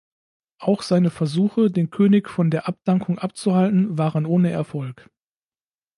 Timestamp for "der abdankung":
2.49-3.19